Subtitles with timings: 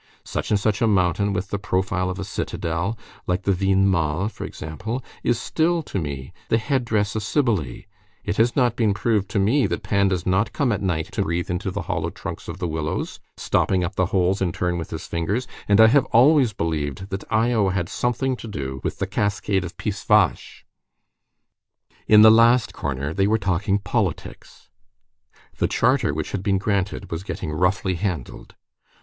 [0.23, 4.45] Such and such a mountain with the profile of a citadel, like the Vignemale, for
[4.45, 7.83] example, is still to me the headdress of Cybele;
[8.25, 11.21] it has not been proved to me that Pan does not come at night to
[11.21, 14.89] breathe into the hollow trunks of the willows, stopping up the holes in turn with
[14.89, 19.05] his fingers, and I have always believed that Io had something to do with the
[19.05, 20.65] cascade of Pissevache."
[22.07, 24.67] In the last corner, they were talking politics.
[25.59, 28.55] The Charter which had been granted was getting roughly handled.